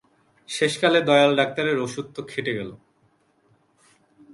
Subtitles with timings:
[0.49, 2.71] শেষকালে দয়াল ডাক্তারের ওষুধ তো খেটে গেল।